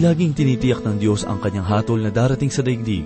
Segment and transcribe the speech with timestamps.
[0.00, 3.04] Laging tinitiyak ng Diyos ang kanyang hatol na darating sa daigdig.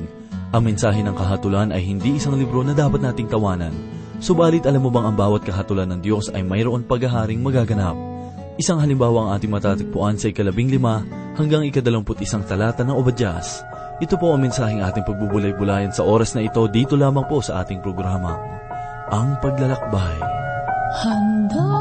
[0.55, 3.75] Ang mensahe ng kahatulan ay hindi isang libro na dapat nating tawanan.
[4.23, 7.99] Subalit alam mo bang ang bawat kahatulan ng Diyos ay mayroon paghaharing magaganap?
[8.63, 11.03] Isang halimbawa ang ating matatagpuan sa ikalabing lima
[11.35, 13.67] hanggang ikadalamput isang talata ng Obadyas.
[13.99, 17.83] Ito po ang mensaheng ating pagbubulay-bulayan sa oras na ito dito lamang po sa ating
[17.83, 18.39] programa.
[19.11, 20.23] Ang Paglalakbay.
[21.03, 21.74] Handa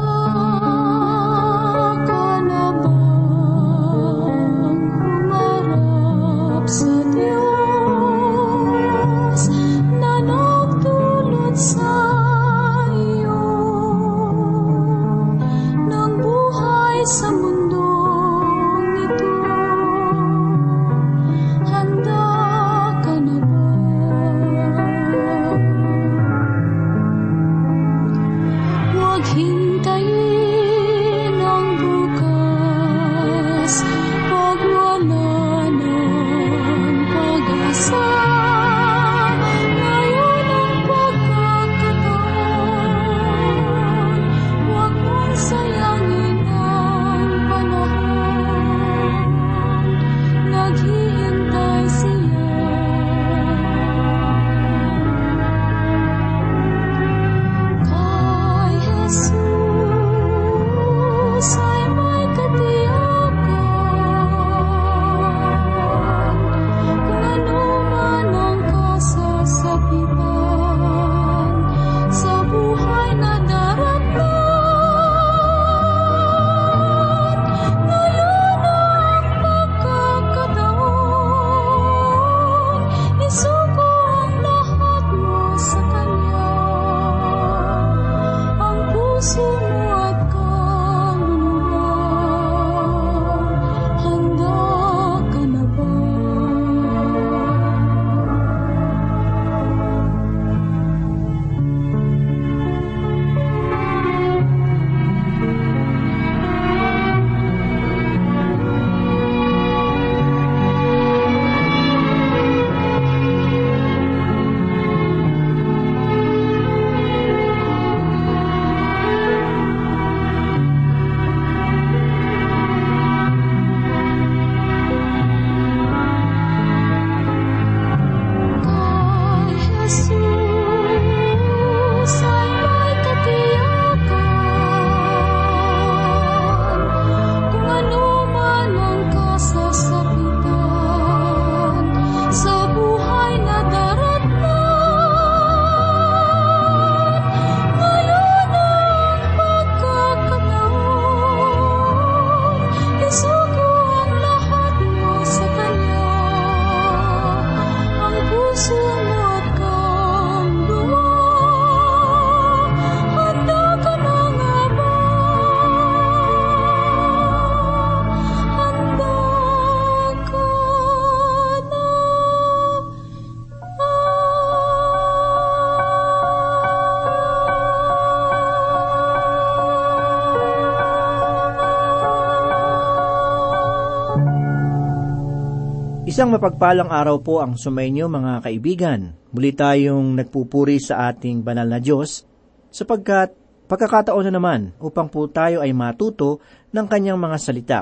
[186.44, 189.16] mapagpalang araw po ang sumainyo mga kaibigan.
[189.32, 192.20] Muli tayong nagpupuri sa ating banal na Diyos
[192.68, 193.32] sapagkat
[193.64, 197.80] pagkakataon na naman upang po tayo ay matuto ng kanyang mga salita.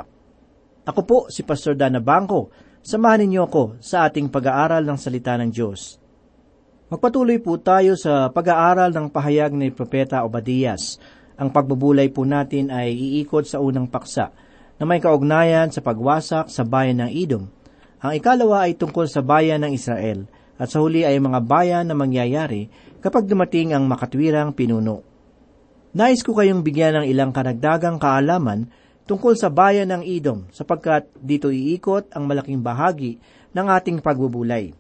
[0.87, 2.55] Ako po si Pastor Dana Bangko.
[2.87, 5.99] Samahan ninyo ako sa ating pag-aaral ng salita ng Diyos.
[6.87, 11.03] Magpatuloy po tayo sa pag-aaral ng pahayag ni Propeta Obadias.
[11.34, 14.31] Ang pagbubulay po natin ay iikot sa unang paksa
[14.78, 17.51] na may kaugnayan sa pagwasak sa bayan ng Edom.
[18.03, 20.27] Ang ikalawa ay tungkol sa bayan ng Israel
[20.59, 22.67] at sa huli ay mga bayan na mangyayari
[22.99, 25.07] kapag dumating ang makatwirang pinuno.
[25.95, 28.66] Nais ko kayong bigyan ng ilang karagdagang kaalaman
[29.07, 33.22] tungkol sa bayan ng Edom sapagkat dito iikot ang malaking bahagi
[33.54, 34.75] ng ating pagbubulay.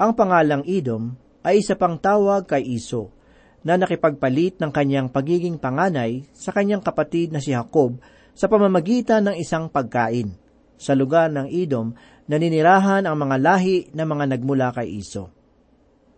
[0.00, 3.12] Ang pangalang Edom ay isa pang tawag kay Iso
[3.60, 8.00] na nakipagpalit ng kanyang pagiging panganay sa kanyang kapatid na si Jacob
[8.32, 10.32] sa pamamagitan ng isang pagkain.
[10.74, 11.94] Sa lugar ng Edom,
[12.30, 15.28] naninirahan ang mga lahi na mga nagmula kay Iso.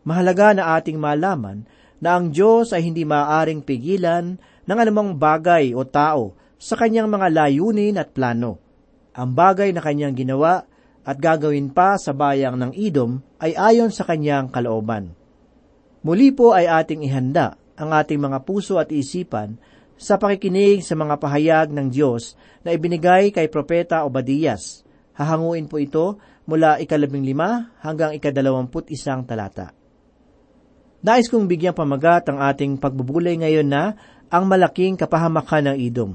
[0.06, 1.66] Mahalaga na ating malaman
[1.98, 7.26] na ang Diyos ay hindi maaaring pigilan ng anumang bagay o tao sa kanyang mga
[7.34, 8.62] layunin at plano.
[9.16, 10.62] Ang bagay na kanyang ginawa
[11.02, 15.14] at gagawin pa sa bayang ng Edom ay ayon sa kanyang kalooban.
[16.06, 19.58] Muli po ay ating ihanda ang ating mga puso at isipan
[19.98, 24.85] sa pakikinig sa mga pahayag ng Diyos na ibinigay kay Propeta Obadias.
[25.16, 29.72] Hahanguin po ito mula ikalabing lima hanggang ikadalawamput isang talata.
[31.00, 33.96] Nais kong bigyang pamagat ang ating pagbubulay ngayon na
[34.28, 36.10] ang malaking kapahamakan ng idom.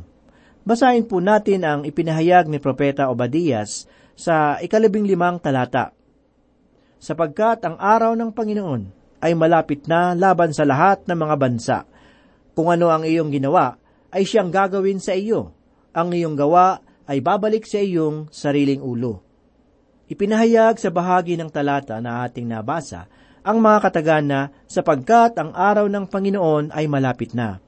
[0.62, 5.98] Basahin po natin ang ipinahayag ni Propeta Obadias sa ikalabing limang talata.
[7.02, 8.82] Sapagkat ang araw ng Panginoon
[9.26, 11.78] ay malapit na laban sa lahat ng mga bansa.
[12.54, 13.82] Kung ano ang iyong ginawa,
[14.14, 15.56] ay siyang gagawin sa iyo.
[15.98, 19.20] Ang iyong gawa ay babalik sa iyong sariling ulo.
[20.08, 23.12] Ipinahayag sa bahagi ng talata na ating nabasa
[23.44, 27.60] ang mga katagan na sapagkat ang araw ng Panginoon ay malapit na.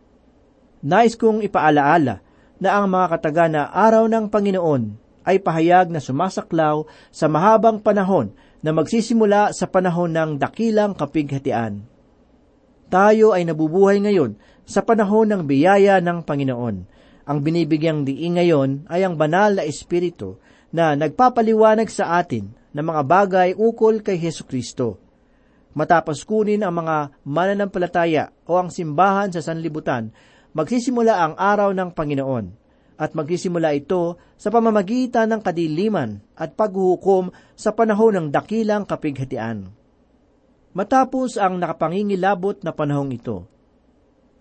[0.79, 2.23] Nais kong ipaalaala
[2.63, 4.83] na ang mga kataga na araw ng Panginoon
[5.27, 8.31] ay pahayag na sumasaklaw sa mahabang panahon
[8.63, 11.83] na magsisimula sa panahon ng dakilang kapighatian.
[12.87, 16.87] Tayo ay nabubuhay ngayon sa panahon ng biyaya ng Panginoon.
[17.23, 20.39] Ang binibigyang diin ngayon ay ang banal na Espiritu
[20.75, 24.99] na nagpapaliwanag sa atin ng mga bagay ukol kay Heso Kristo.
[25.73, 30.11] Matapos kunin ang mga mananampalataya o ang simbahan sa sanlibutan
[30.53, 32.45] magsisimula ang araw ng Panginoon
[32.99, 39.73] at magsisimula ito sa pamamagitan ng kadiliman at paghuhukom sa panahon ng dakilang kapighatian.
[40.77, 43.49] Matapos ang nakapangingilabot na panahong ito,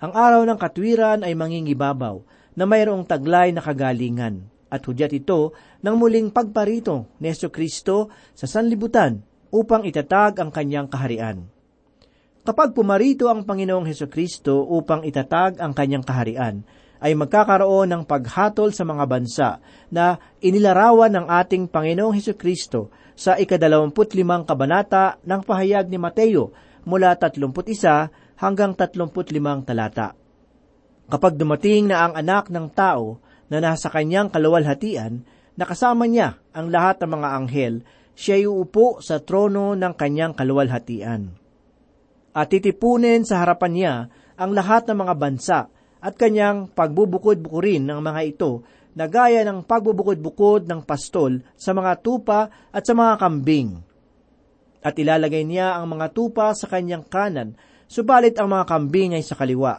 [0.02, 2.20] ang araw ng katwiran ay mangingibabaw
[2.56, 5.52] na mayroong taglay na kagalingan at hudyat ito
[5.84, 9.20] ng muling pagparito ni Yeso Kristo sa sanlibutan
[9.52, 11.44] upang itatag ang kanyang kaharian.
[12.42, 16.64] Kapag pumarito ang Panginoong Heso Kristo upang itatag ang kanyang kaharian,
[17.02, 19.48] ay magkakaroon ng paghatol sa mga bansa
[19.90, 26.54] na inilarawan ng ating Panginoong Heso Kristo sa ikadalawamput limang kabanata ng pahayag ni Mateo
[26.86, 27.52] mula 31
[28.38, 30.21] hanggang 35 talata.
[31.10, 33.18] Kapag dumating na ang anak ng tao
[33.48, 35.24] na nasa kanyang kaluwalhatian,
[35.56, 37.74] nakasama niya ang lahat ng mga anghel,
[38.12, 41.42] siya uupo sa trono ng kanyang kaluwalhatian
[42.32, 43.94] at titipunin sa harapan niya
[44.40, 45.60] ang lahat ng mga bansa
[46.02, 48.64] at kanyang pagbubukod-bukurin ng mga ito
[48.96, 53.70] na gaya ng pagbubukod-bukod ng pastol sa mga tupa at sa mga kambing.
[54.82, 57.54] At ilalagay niya ang mga tupa sa kanyang kanan,
[57.86, 59.78] subalit ang mga kambing ay sa kaliwa.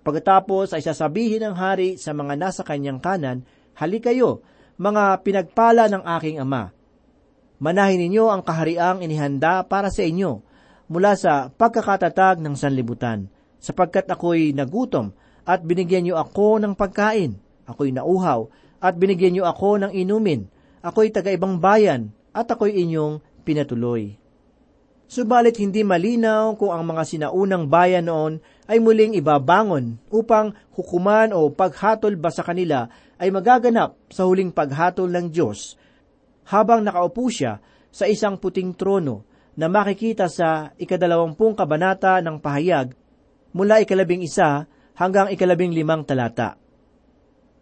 [0.00, 3.44] Pagkatapos ay sasabihin ng hari sa mga nasa kanyang kanan,
[3.76, 4.44] Halikayo,
[4.80, 6.72] mga pinagpala ng aking ama.
[7.60, 10.40] Manahin ninyo ang kahariang inihanda para sa inyo,
[10.88, 13.28] mula sa pagkakatatag ng sanlibutan,
[13.60, 15.12] sapagkat ako'y nagutom
[15.44, 17.36] at binigyan niyo ako ng pagkain,
[17.68, 18.48] ako'y nauhaw
[18.80, 20.48] at binigyan niyo ako ng inumin,
[20.80, 24.19] ako'y taga-ibang bayan at ako'y inyong pinatuloy.
[25.10, 28.38] Subalit hindi malinaw kung ang mga sinaunang bayan noon
[28.70, 32.86] ay muling ibabangon upang hukuman o paghatol ba sa kanila
[33.18, 35.74] ay magaganap sa huling paghatol ng Diyos
[36.46, 37.58] habang nakaupo siya
[37.90, 39.26] sa isang puting trono
[39.58, 42.94] na makikita sa ikadalawampung kabanata ng pahayag
[43.50, 46.54] mula ikalabing isa hanggang ikalabing limang talata.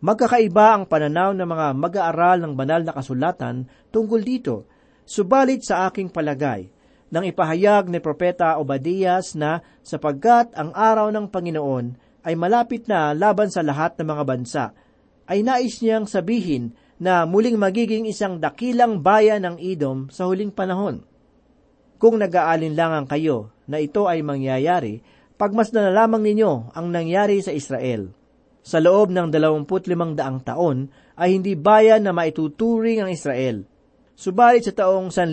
[0.04, 4.68] Magkakaiba ang pananaw ng mga mag-aaral ng banal na kasulatan tungkol dito,
[5.08, 6.76] subalit sa aking palagay,
[7.08, 13.48] nang ipahayag ni Propeta Obadias na sapagkat ang araw ng Panginoon ay malapit na laban
[13.48, 14.64] sa lahat ng mga bansa,
[15.28, 21.06] ay nais niyang sabihin na muling magiging isang dakilang bayan ng Edom sa huling panahon.
[21.96, 25.00] Kung nag-aalinlangan kayo na ito ay mangyayari,
[25.38, 28.12] pagmasdan na lamang ninyo ang nangyari sa Israel.
[28.60, 33.64] Sa loob ng 25 daang taon ay hindi bayan na maituturing ang Israel.
[34.18, 35.30] Subalit sa taong 1,000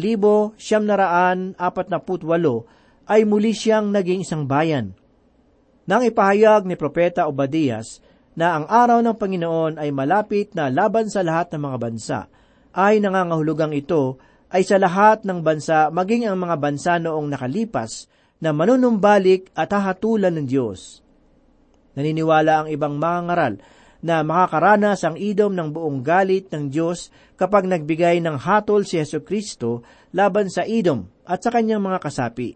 [0.62, 2.70] siyam naraan apat na putwalo
[3.10, 4.94] ay muli siyang naging isang bayan.
[5.90, 7.98] Nang ipahayag ni Propeta Obadias
[8.38, 12.20] na ang araw ng Panginoon ay malapit na laban sa lahat ng mga bansa,
[12.78, 14.22] ay nangangahulugang ito
[14.54, 18.06] ay sa lahat ng bansa maging ang mga bansa noong nakalipas
[18.38, 21.02] na manunumbalik at hahatulan ng Diyos.
[21.98, 23.54] Naniniwala ang ibang mga ngaral
[24.06, 29.26] na makakaranas ang idom ng buong galit ng Diyos kapag nagbigay ng hatol si Yeso
[29.26, 29.82] Kristo
[30.14, 32.54] laban sa idom at sa kanyang mga kasapi.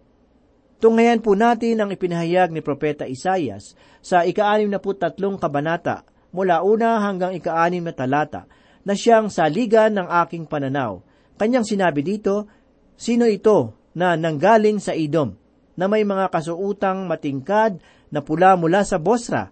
[0.77, 7.01] Tunghayan po natin ang ipinahayag ni Propeta Isayas sa ika-anim na tatlong kabanata mula una
[7.01, 8.45] hanggang ika-anim na talata
[8.85, 11.01] na siyang saligan ng aking pananaw
[11.39, 12.51] Kanyang sinabi dito,
[12.99, 15.39] Sino ito na nanggaling sa Idom,
[15.79, 17.79] na may mga kasuutang matingkad
[18.11, 19.47] na pula mula sa Bosra?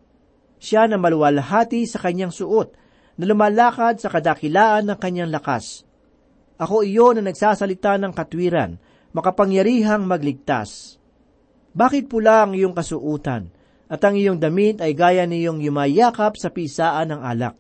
[0.58, 2.74] Siya na maluwalhati sa kanyang suot,
[3.18, 5.86] na lumalakad sa kadakilaan ng kanyang lakas.
[6.58, 8.78] Ako iyon na nagsasalita ng katwiran,
[9.14, 10.98] makapangyarihang magligtas.
[11.78, 13.54] Bakit pula ang iyong kasuutan,
[13.88, 17.56] at ang iyong damit ay gaya niyong yumayakap sa pisaan ng alak?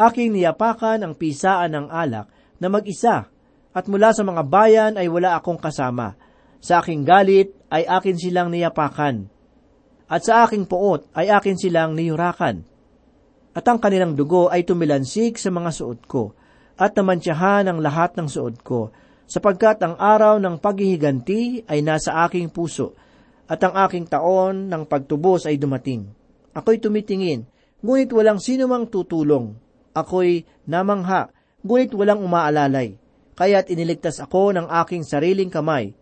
[0.00, 3.28] Aking niyapakan ang pisaan ng alak na mag-isa,
[3.76, 6.16] at mula sa mga bayan ay wala akong kasama.
[6.58, 9.28] Sa aking galit ay akin silang niyapakan,
[10.08, 12.64] at sa aking puot ay akin silang niyurakan.
[13.52, 16.32] At ang kanilang dugo ay tumilansik sa mga suot ko,
[16.80, 18.88] at namantyahan ang lahat ng suot ko,
[19.28, 22.96] sapagkat ang araw ng paghihiganti ay nasa aking puso,
[23.44, 26.08] at ang aking taon ng pagtubos ay dumating.
[26.56, 27.44] Ako'y tumitingin,
[27.84, 29.52] ngunit walang sino mang tutulong.
[29.92, 31.28] Ako'y namangha,
[31.60, 32.96] ngunit walang umaalalay.
[33.36, 35.94] Kaya't iniligtas ako ng aking sariling kamay.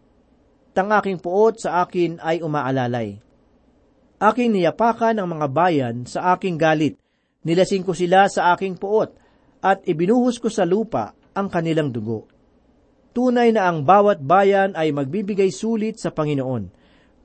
[0.76, 3.25] Tang aking puot sa akin ay umaalalay.
[4.16, 6.96] Aking niyapakan ang mga bayan sa aking galit.
[7.44, 9.12] Nilasing ko sila sa aking puot
[9.60, 12.24] at ibinuhos ko sa lupa ang kanilang dugo.
[13.12, 16.72] Tunay na ang bawat bayan ay magbibigay sulit sa Panginoon.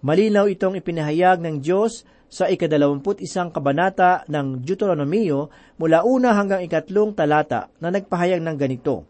[0.04, 7.16] Malinaw itong ipinahayag ng Diyos sa ikadalawamput isang kabanata ng Deuteronomio mula una hanggang ikatlong
[7.16, 9.08] talata na nagpahayag ng ganito.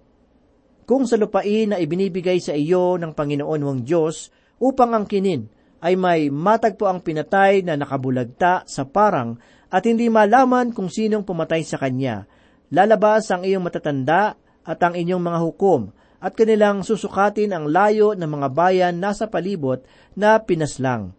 [0.86, 4.30] Kung sa lupain na ibinibigay sa iyo ng Panginoon mong Diyos
[4.62, 9.36] upang ang kinin ay may matagpo ang pinatay na nakabulagta sa parang
[9.74, 12.30] at hindi malaman kung sinong pumatay sa kanya,
[12.70, 15.82] lalabas ang iyong matatanda at ang inyong mga hukom
[16.22, 19.82] at kanilang susukatin ang layo ng mga bayan nasa palibot
[20.14, 21.18] na pinaslang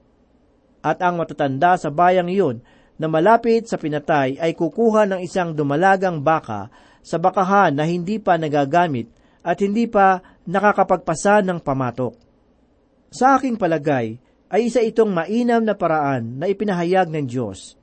[0.83, 2.63] at ang matatanda sa bayang iyon
[2.99, 6.69] na malapit sa pinatay ay kukuha ng isang dumalagang baka
[7.03, 9.11] sa bakahan na hindi pa nagagamit
[9.43, 12.15] at hindi pa nakakapagpasa ng pamatok.
[13.11, 14.19] Sa aking palagay,
[14.53, 17.81] ay isa itong mainam na paraan na ipinahayag ng Diyos.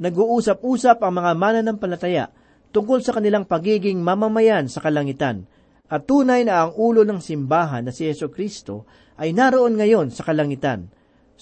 [0.00, 2.32] Nag-uusap-usap ang mga mananampalataya
[2.72, 5.44] tungkol sa kanilang pagiging mamamayan sa kalangitan
[5.92, 8.88] at tunay na ang ulo ng simbahan na si Yeso Kristo
[9.20, 10.88] ay naroon ngayon sa kalangitan–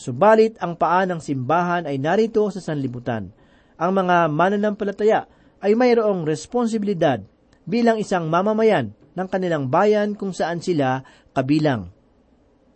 [0.01, 3.37] Subalit ang paa ng simbahan ay narito sa sanlibutan.
[3.77, 5.29] Ang mga mananampalataya
[5.61, 7.21] ay mayroong responsibilidad
[7.69, 11.05] bilang isang mamamayan ng kanilang bayan kung saan sila
[11.37, 11.93] kabilang.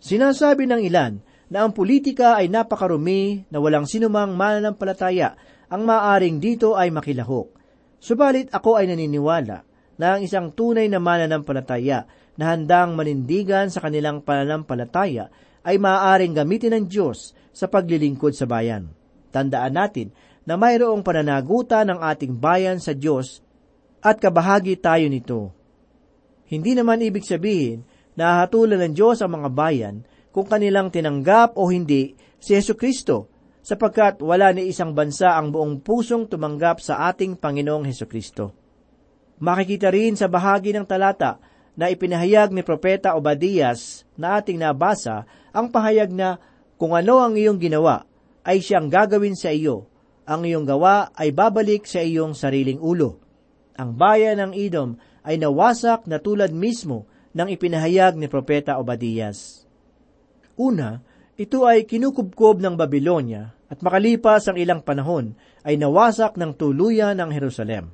[0.04, 1.12] Sinasabi ng ilan
[1.54, 5.38] na ang politika ay napakarumi na walang sinumang mananampalataya
[5.70, 7.54] ang maaring dito ay makilahok.
[8.02, 9.62] Subalit ako ay naniniwala
[9.94, 15.30] na ang isang tunay na mananampalataya na handang manindigan sa kanilang pananampalataya
[15.62, 18.90] ay maaaring gamitin ng Diyos sa paglilingkod sa bayan.
[19.30, 20.10] Tandaan natin
[20.42, 23.38] na mayroong pananagutan ng ating bayan sa Diyos
[24.02, 25.54] at kabahagi tayo nito.
[26.50, 27.86] Hindi naman ibig sabihin
[28.18, 30.02] na hatulan ng Diyos ang mga bayan
[30.34, 33.30] kung kanilang tinanggap o hindi si Yesu Kristo,
[33.62, 38.52] sapagkat wala ni isang bansa ang buong pusong tumanggap sa ating Panginoong Heso Kristo.
[39.38, 41.38] Makikita rin sa bahagi ng talata
[41.78, 45.24] na ipinahayag ni Propeta Obadias na ating nabasa
[45.54, 46.42] ang pahayag na
[46.76, 48.04] kung ano ang iyong ginawa
[48.44, 49.88] ay siyang gagawin sa iyo.
[50.28, 53.22] Ang iyong gawa ay babalik sa iyong sariling ulo.
[53.80, 59.63] Ang bayan ng Edom ay nawasak na tulad mismo ng ipinahayag ni Propeta Obadias.
[60.54, 61.02] Una,
[61.34, 65.34] ito ay kinukubkob ng Babylonia at makalipas ang ilang panahon
[65.66, 67.90] ay nawasak ng tuluyan ng Jerusalem.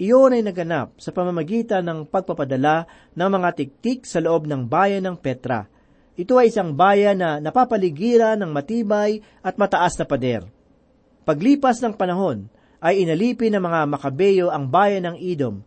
[0.00, 5.16] Iyon ay naganap sa pamamagitan ng pagpapadala ng mga tiktik sa loob ng bayan ng
[5.20, 5.68] Petra
[6.20, 10.44] ito ay isang bayan na napapaligiran ng matibay at mataas na pader.
[11.24, 15.64] Paglipas ng panahon, ay inalipin ng mga Makabeyo ang bayan ng Edom,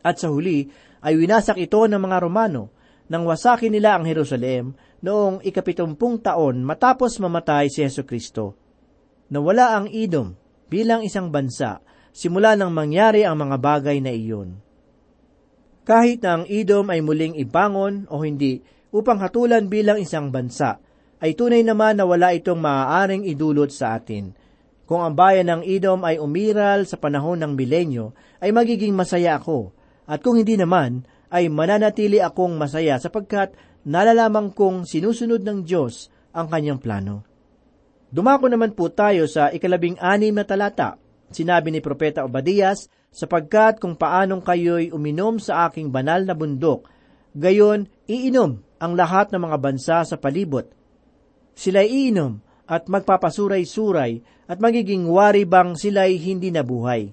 [0.00, 0.68] at sa huli
[1.04, 2.72] ay winasak ito ng mga Romano
[3.08, 4.72] nang wasakin nila ang Jerusalem
[5.06, 8.58] noong ikapitumpung taon matapos mamatay si Yesu Kristo.
[9.30, 10.34] Nawala ang Edom
[10.66, 11.78] bilang isang bansa
[12.10, 14.58] simula nang mangyari ang mga bagay na iyon.
[15.86, 18.58] Kahit na ang Edom ay muling ibangon o hindi,
[18.90, 20.82] upang hatulan bilang isang bansa,
[21.22, 24.34] ay tunay naman na wala itong maaaring idulot sa atin.
[24.88, 28.10] Kung ang bayan ng Edom ay umiral sa panahon ng milenyo,
[28.42, 29.70] ay magiging masaya ako.
[30.06, 33.54] At kung hindi naman, ay mananatili akong masaya sapagkat
[33.86, 37.26] nalalaman kong sinusunod ng Diyos ang kanyang plano.
[38.10, 40.98] Dumako naman po tayo sa ikalabing anim na talata.
[41.26, 46.86] Sinabi ni Propeta Obadias, sapagkat kung paanong kayo'y uminom sa aking banal na bundok,
[47.32, 50.68] gayon iinom ang lahat ng mga bansa sa palibot.
[51.56, 57.08] Sila'y iinom at magpapasuray-suray at magiging wari bang sila'y hindi nabuhay.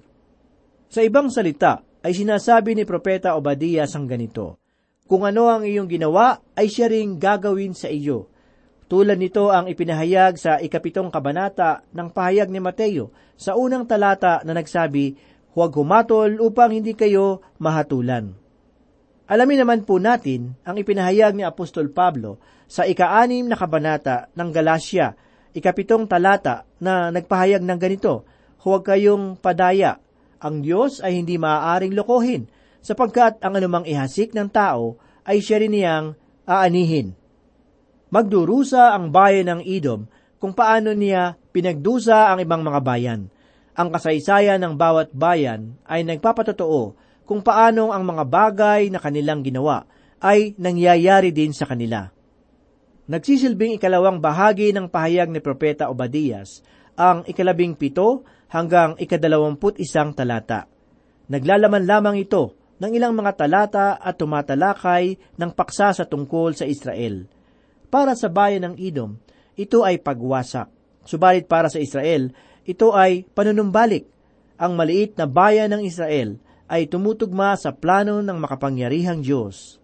[0.92, 4.60] Sa ibang salita, ay sinasabi ni Propeta Obadias ang ganito,
[5.08, 8.28] Kung ano ang iyong ginawa, ay siya ring gagawin sa iyo.
[8.84, 13.08] Tulad nito ang ipinahayag sa ikapitong kabanata ng pahayag ni Mateo
[13.40, 15.16] sa unang talata na nagsabi,
[15.56, 18.36] Huwag humatol upang hindi kayo mahatulan.
[19.24, 22.36] Alamin naman po natin ang ipinahayag ni Apostol Pablo
[22.68, 25.16] sa ikaanim na kabanata ng Galacia,
[25.56, 28.28] ikapitong talata na nagpahayag ng ganito,
[28.60, 30.03] Huwag kayong padaya,
[30.44, 32.52] ang Diyos ay hindi maaaring lokohin,
[32.84, 36.12] sapagkat ang anumang ihasik ng tao ay siya rin niyang
[36.44, 37.16] aanihin.
[38.12, 40.04] Magdurusa ang bayan ng Edom
[40.36, 43.32] kung paano niya pinagdusa ang ibang mga bayan.
[43.74, 49.88] Ang kasaysayan ng bawat bayan ay nagpapatotoo kung paano ang mga bagay na kanilang ginawa
[50.20, 52.12] ay nangyayari din sa kanila.
[53.08, 56.60] Nagsisilbing ikalawang bahagi ng pahayag ni Propeta Obadias
[56.94, 58.22] ang ikalabing pito
[58.52, 60.68] hanggang ikadalawamput isang talata.
[61.30, 67.24] Naglalaman lamang ito ng ilang mga talata at tumatalakay ng paksa sa tungkol sa Israel.
[67.88, 69.16] Para sa bayan ng Edom,
[69.54, 70.66] ito ay pagwasak.
[71.06, 72.34] Subalit para sa Israel,
[72.66, 74.10] ito ay panunumbalik.
[74.58, 79.78] Ang maliit na bayan ng Israel ay tumutugma sa plano ng makapangyarihang Diyos.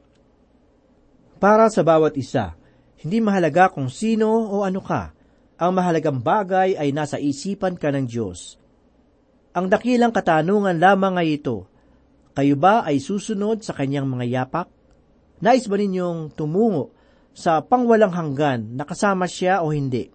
[1.41, 2.57] Para sa bawat isa,
[3.01, 5.17] hindi mahalaga kung sino o ano ka,
[5.61, 8.57] ang mahalagang bagay ay nasa isipan ka ng Diyos.
[9.53, 11.69] Ang dakilang katanungan lamang ay ito,
[12.33, 14.73] kayo ba ay susunod sa kanyang mga yapak?
[15.45, 16.97] Nais ba ninyong tumungo
[17.37, 20.09] sa pangwalang hanggan na kasama siya o hindi?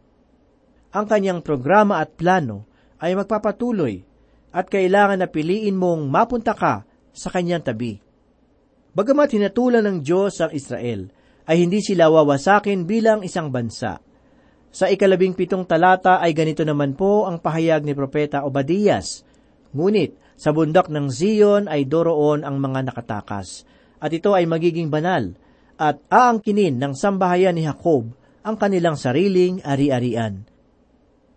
[0.96, 2.66] Ang kanyang programa at plano
[2.98, 4.02] ay magpapatuloy
[4.50, 8.02] at kailangan na piliin mong mapunta ka sa kanyang tabi.
[8.96, 11.12] Bagamat hinatulan ng Diyos ang Israel,
[11.46, 14.02] ay hindi sila wawasakin bilang isang bansa.
[14.76, 19.24] Sa ikalabing pitong talata ay ganito naman po ang pahayag ni Propeta Obadias.
[19.72, 23.64] Ngunit, sa bundok ng Zion ay doroon ang mga nakatakas,
[24.04, 25.32] at ito ay magiging banal,
[25.80, 28.12] at aangkinin ng sambahayan ni Jacob
[28.44, 30.44] ang kanilang sariling ari-arian.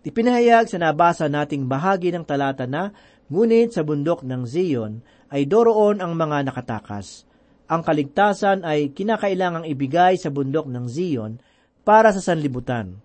[0.03, 2.91] Ipinahayag sa nabasa nating bahagi ng talata na,
[3.31, 4.99] ngunit sa bundok ng Zion
[5.31, 7.23] ay doroon ang mga nakatakas.
[7.71, 11.39] Ang kaligtasan ay kinakailangang ibigay sa bundok ng Zion
[11.87, 12.99] para sa sanlibutan.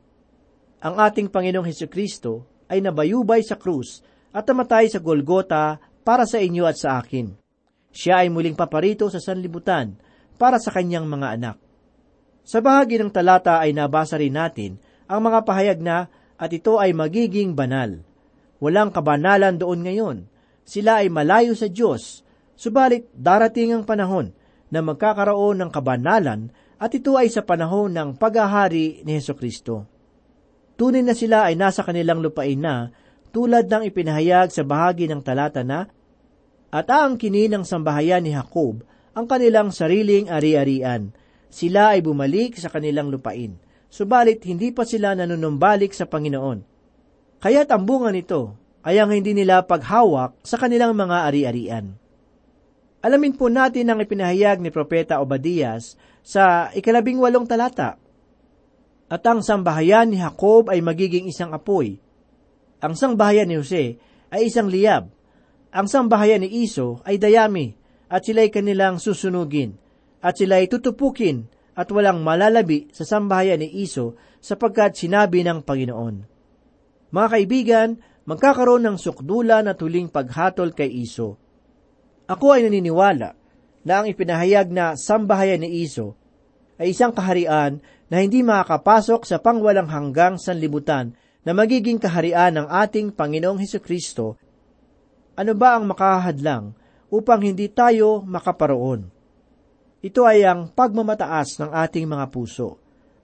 [0.84, 4.04] Ang ating Panginoong Heso Kristo ay nabayubay sa krus
[4.36, 7.32] at namatay sa Golgota para sa inyo at sa akin.
[7.88, 9.96] Siya ay muling paparito sa sanlibutan
[10.36, 11.56] para sa kanyang mga anak.
[12.44, 14.76] Sa bahagi ng talata ay nabasa rin natin
[15.08, 18.04] ang mga pahayag na at ito ay magiging banal.
[18.60, 20.16] Walang kabanalan doon ngayon.
[20.68, 22.20] Sila ay malayo sa Diyos,
[22.60, 24.36] subalit darating ang panahon
[24.68, 29.93] na magkakaroon ng kabanalan at ito ay sa panahon ng paghahari ni Heso Kristo.
[30.74, 32.90] Tunay na sila ay nasa kanilang lupain na
[33.30, 35.90] tulad ng ipinahayag sa bahagi ng talata na
[36.74, 38.82] at aangkinin ng sambahayan ni Jacob
[39.14, 41.14] ang kanilang sariling ari-arian.
[41.50, 43.62] Sila ay bumalik sa kanilang lupain
[43.94, 46.66] subalit hindi pa sila nanunumbalik sa Panginoon.
[47.38, 51.94] Kaya't ang bunga nito ay ang hindi nila paghawak sa kanilang mga ari-arian.
[53.06, 55.94] Alamin po natin ang ipinahayag ni Propeta Obadias
[56.26, 58.02] sa ikalabing walong talata.
[59.12, 62.00] At ang sambahayan ni Jacob ay magiging isang apoy.
[62.80, 64.00] Ang sambahayan ni Jose
[64.32, 65.12] ay isang liyab.
[65.74, 67.74] Ang sambahayan ni Iso ay dayami,
[68.08, 69.74] at sila'y kanilang susunugin,
[70.22, 76.16] at sila'y tutupukin at walang malalabi sa sambahayan ni Iso sapagkat sinabi ng Panginoon.
[77.10, 77.88] Mga kaibigan,
[78.24, 81.36] magkakaroon ng sukdulan at huling paghatol kay Iso.
[82.30, 83.36] Ako ay naniniwala
[83.84, 86.16] na ang ipinahayag na sambahayan ni Iso
[86.78, 87.78] ay isang kaharian
[88.10, 94.40] na hindi makakapasok sa pangwalang hanggang sanlibutan na magiging kaharian ng ating Panginoong Heso Kristo.
[95.36, 96.72] Ano ba ang makahadlang
[97.12, 99.10] upang hindi tayo makaparoon?
[100.04, 102.76] Ito ay ang pagmamataas ng ating mga puso,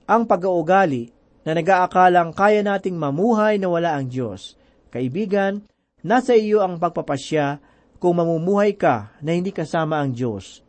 [0.08, 1.12] ang pag-uugali
[1.44, 4.56] na nag-aakalang kaya nating mamuhay na wala ang Diyos.
[4.92, 5.64] Kaibigan,
[6.04, 7.60] nasa iyo ang pagpapasya
[8.00, 10.64] kung mamumuhay ka na hindi kasama ang Diyos.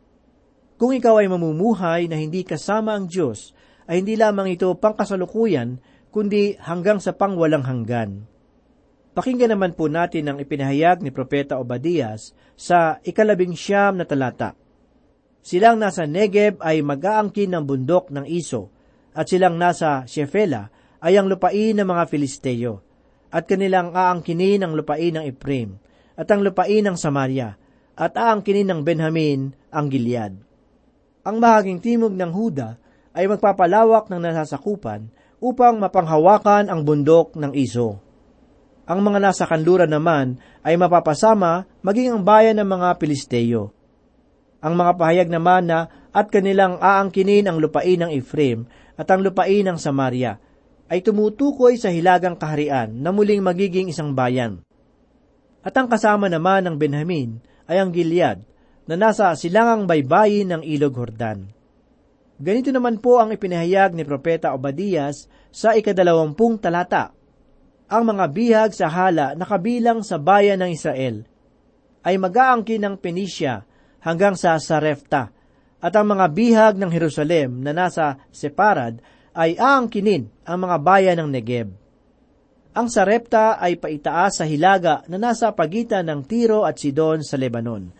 [0.82, 3.54] Kung ikaw ay mamumuhay na hindi kasama ang Diyos,
[3.86, 5.78] ay hindi lamang ito pangkasalukuyan,
[6.10, 8.26] kundi hanggang sa pangwalang hanggan.
[9.14, 14.58] Pakinggan naman po natin ang ipinahayag ni Propeta Obadias sa ikalabing siyam na talata.
[15.38, 18.74] Silang nasa Negeb ay mag-aangkin ng bundok ng Iso,
[19.14, 20.66] at silang nasa Shefela
[20.98, 22.82] ay ang lupain ng mga Filisteo,
[23.30, 25.78] at kanilang aangkinin ang lupain ng Ephraim,
[26.18, 27.54] at ang lupain ng Samaria,
[27.94, 30.50] at aangkinin ng Benjamin ang Gilead.
[31.22, 32.78] Ang mahaging timog ng Huda
[33.14, 38.02] ay magpapalawak ng nasasakupan upang mapanghawakan ang bundok ng Iso.
[38.86, 43.82] Ang mga nasa kanluran naman ay mapapasama maging ang bayan ng mga Pilisteo
[44.62, 48.62] ang mga pahayag naman na at kanilang aangkinin ang lupain ng Ephraim
[48.94, 50.38] at ang lupain ng Samaria
[50.86, 54.62] ay tumutukoy sa hilagang kaharian na muling magiging isang bayan.
[55.66, 58.46] At ang kasama naman ng Benjamin ay ang Gilead
[58.86, 61.46] na nasa silangang baybayin ng Ilog Hordan.
[62.42, 67.14] Ganito naman po ang ipinahayag ni Propeta Obadias sa ikadalawampung talata.
[67.86, 71.22] Ang mga bihag sa hala na kabilang sa bayan ng Israel
[72.02, 73.62] ay mag-aangkin ng Penisya
[74.02, 75.30] hanggang sa Sarefta,
[75.82, 78.98] at ang mga bihag ng Jerusalem na nasa Separad
[79.34, 81.68] ay aangkinin ang mga bayan ng Negeb.
[82.72, 87.92] Ang Sarepta ay paitaas sa hilaga na nasa pagitan ng Tiro at Sidon sa Lebanon.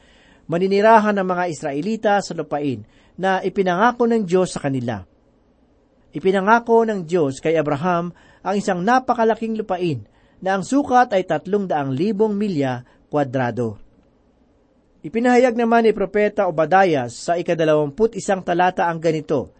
[0.50, 2.82] Maninirahan ng mga Israelita sa lupain
[3.14, 5.04] na ipinangako ng Diyos sa kanila.
[6.12, 10.04] Ipinangako ng Diyos kay Abraham ang isang napakalaking lupain
[10.42, 13.78] na ang sukat ay tatlong daang libong milya kwadrado.
[15.02, 19.50] Ipinahayag naman ni Propeta Obadayas sa ikadalawamput isang talata ang ganito,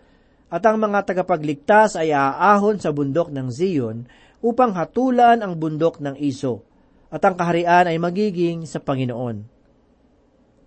[0.53, 4.05] At ang mga tagapagligtas ay aahon sa bundok ng Zion
[4.45, 6.62] upang hatulan ang bundok ng Iso,
[7.09, 9.52] at ang kaharian ay magiging sa Panginoon.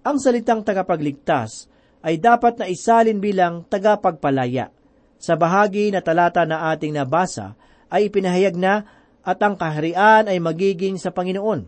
[0.06, 1.65] Ang salitang tagapagligtas
[2.06, 4.70] ay dapat na isalin bilang tagapagpalaya.
[5.18, 7.58] Sa bahagi na talata na ating nabasa
[7.89, 8.86] ay ipinahayag na
[9.26, 11.65] at ang kaharian ay magiging sa Panginoon.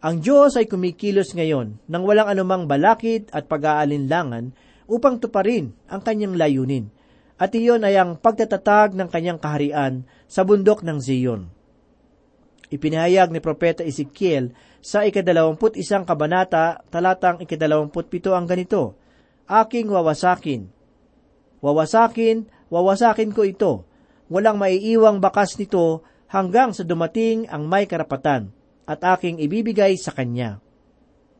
[0.00, 4.56] Ang Diyos ay kumikilos ngayon nang walang anumang balakid at pag-aalinlangan
[4.88, 6.88] upang tuparin ang kanyang layunin
[7.36, 11.52] at iyon ay ang pagtatatag ng kanyang kaharian sa bundok ng Zion.
[12.72, 18.94] Ipinahayag ni Propeta Ezekiel sa ikadalawamput isang kabanata, talatang ikadalawamput pito ang ganito,
[19.48, 20.68] Aking wawasakin.
[21.64, 23.72] Wawasakin, wawasakin ko ito.
[24.28, 28.52] Walang maiiwang bakas nito hanggang sa dumating ang may karapatan
[28.84, 30.60] at aking ibibigay sa kanya.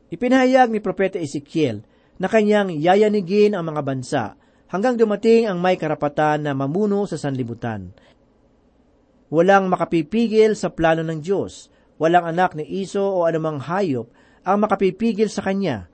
[0.09, 1.85] Ipinahayag ni Propeta Ezekiel
[2.17, 4.23] na kanyang yayanigin ang mga bansa
[4.73, 7.93] hanggang dumating ang may karapatan na mamuno sa sanlibutan.
[9.29, 11.69] Walang makapipigil sa plano ng Diyos.
[11.99, 14.07] Walang anak ni Iso o anumang hayop
[14.47, 15.91] ang makapipigil sa Kanya.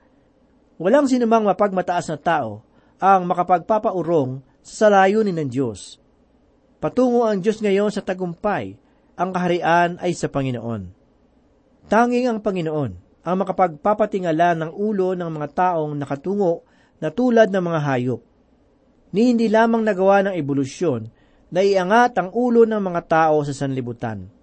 [0.78, 2.62] Walang sinumang mapagmataas na tao
[3.02, 5.98] ang makapagpapaurong sa layunin ng Diyos.
[6.78, 8.78] Patungo ang Diyos ngayon sa tagumpay.
[9.16, 10.92] Ang kaharian ay sa Panginoon.
[11.88, 12.92] Tanging ang Panginoon
[13.26, 16.62] ang makapagpapatingala ng ulo ng mga taong nakatungo
[17.02, 18.20] na tulad ng mga hayop
[19.16, 21.08] ni hindi lamang nagawa ng ebolusyon
[21.48, 24.35] na iangat ang ulo ng mga tao sa sanlibutan.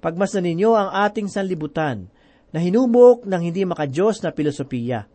[0.00, 2.08] Pagmasdan ninyo ang ating sanlibutan
[2.50, 5.06] na hinubok ng hindi makajos na filosofiya.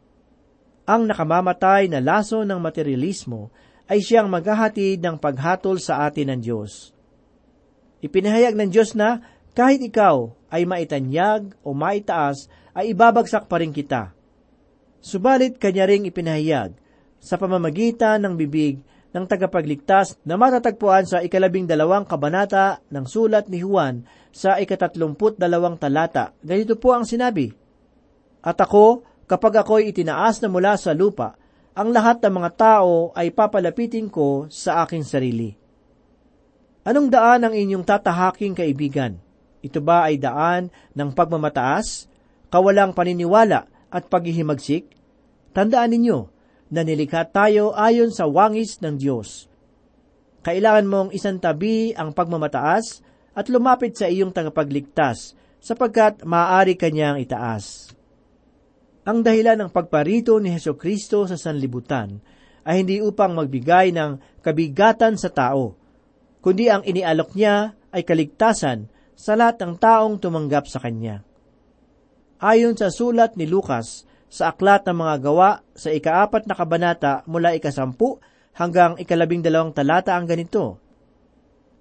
[0.86, 3.50] Ang nakamamatay na laso ng materialismo
[3.90, 6.94] ay siyang maghahatid ng paghatol sa atin ng Diyos.
[8.06, 9.26] Ipinahayag ng Diyos na
[9.58, 14.12] kahit ikaw ay maitanyag o maitaas, ay ibabagsak pa rin kita.
[15.00, 16.76] Subalit kanya ring ipinahayag
[17.24, 18.84] sa pamamagitan ng bibig
[19.16, 24.04] ng tagapagligtas na matatagpuan sa ikalabing dalawang kabanata ng sulat ni Juan
[24.36, 26.36] sa ikatatlumput dalawang talata.
[26.44, 27.48] Ganito po ang sinabi,
[28.44, 31.40] At ako, kapag ako'y itinaas na mula sa lupa,
[31.72, 35.56] ang lahat ng mga tao ay papalapitin ko sa aking sarili.
[36.84, 39.16] Anong daan ang inyong tatahaking kaibigan?
[39.64, 42.12] Ito ba ay daan ng pagmamataas,
[42.52, 44.92] kawalang paniniwala at paghihimagsik?
[45.56, 46.35] Tandaan ninyo,
[46.76, 49.48] na nilikha tayo ayon sa wangis ng Diyos.
[50.44, 53.00] Kailangan mong isantabi ang pagmamataas
[53.32, 55.34] at lumapit sa iyong tagapagligtas
[55.64, 57.96] sapagkat maaari kanyang itaas.
[59.08, 62.20] Ang dahilan ng pagparito ni Heso Kristo sa sanlibutan
[62.66, 65.78] ay hindi upang magbigay ng kabigatan sa tao,
[66.42, 71.22] kundi ang inialok niya ay kaligtasan sa lahat ng taong tumanggap sa Kanya.
[72.42, 77.54] Ayon sa sulat ni Lucas, sa aklat ng mga gawa sa ikaapat na kabanata mula
[77.54, 78.20] ikasampu
[78.56, 80.82] hanggang ikalabing dalawang talata ang ganito.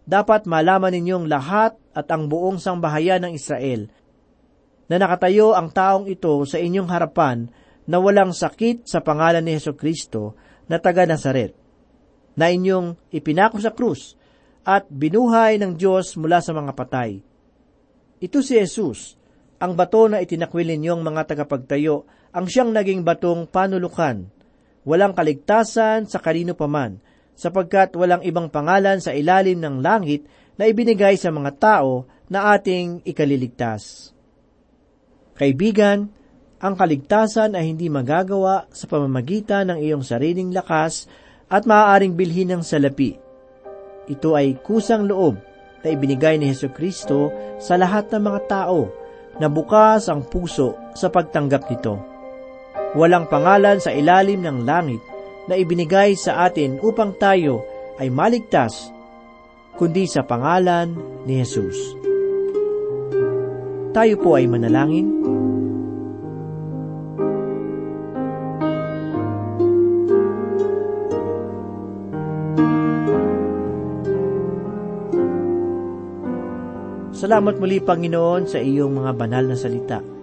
[0.04, 3.88] Dapat malaman ninyong lahat at ang buong sangbahayan ng Israel
[4.85, 7.48] na nakatayo ang taong ito sa inyong harapan
[7.88, 10.37] na walang sakit sa pangalan ni Heso Kristo
[10.68, 11.52] na taga Nazaret,
[12.37, 14.16] na inyong ipinako sa krus
[14.64, 17.20] at binuhay ng Diyos mula sa mga patay.
[18.24, 19.20] Ito si Jesus,
[19.61, 24.27] ang bato na itinakwil ninyong mga tagapagtayo ang siyang naging batong panulukan.
[24.83, 26.99] Walang kaligtasan sa kanino paman,
[27.38, 30.27] sapagkat walang ibang pangalan sa ilalim ng langit
[30.59, 34.11] na ibinigay sa mga tao na ating ikaliligtas.
[35.38, 36.11] Kaibigan,
[36.59, 41.07] ang kaligtasan ay hindi magagawa sa pamamagitan ng iyong sariling lakas
[41.51, 43.18] at maaaring bilhin ng salapi.
[44.11, 45.38] Ito ay kusang loob
[45.85, 47.29] na ibinigay ni Heso Kristo
[47.61, 48.88] sa lahat ng mga tao
[49.37, 52.13] na bukas ang puso sa pagtanggap nito.
[52.95, 55.03] Walang pangalan sa ilalim ng langit
[55.51, 57.67] na ibinigay sa atin upang tayo
[57.99, 58.91] ay maligtas,
[59.75, 60.95] kundi sa pangalan
[61.27, 61.77] ni Jesus.
[63.95, 65.11] Tayo po ay manalangin.
[77.15, 80.13] Salamat muli, Panginoon, sa iyong mga banal na salita.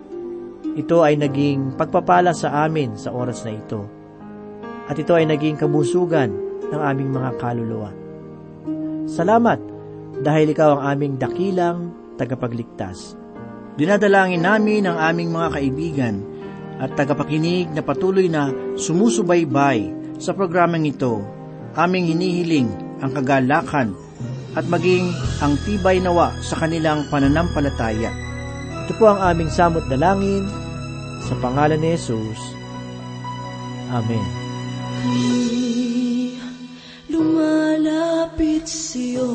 [0.81, 3.85] Ito ay naging pagpapala sa amin sa oras na ito.
[4.89, 6.33] At ito ay naging kabusugan
[6.73, 7.93] ng aming mga kaluluwa.
[9.05, 9.61] Salamat
[10.25, 11.77] dahil ikaw ang aming dakilang
[12.17, 13.13] tagapagligtas.
[13.77, 16.15] Dinadalangin namin ang aming mga kaibigan
[16.81, 21.21] at tagapakinig na patuloy na sumusubaybay sa programang ito.
[21.77, 22.73] Aming hinihiling
[23.05, 23.93] ang kagalakan
[24.57, 25.13] at maging
[25.45, 28.09] ang tibay nawa sa kanilang pananampalataya.
[28.89, 30.60] Ito po ang aming samot dalangin
[31.21, 32.41] sa pangalan ni Jesus.
[33.91, 34.25] Amen.
[37.11, 39.27] lumalapit sa'yo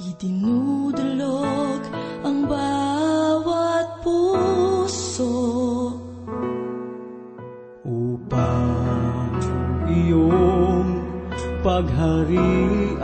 [0.00, 1.82] Idinudulog
[2.22, 5.34] ang bawat puso
[7.84, 9.34] upang
[9.90, 10.90] iyong
[11.60, 13.00] pagharian